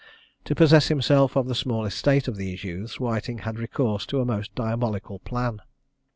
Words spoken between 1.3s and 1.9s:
of the small